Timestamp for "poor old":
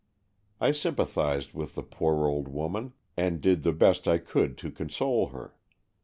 1.83-2.47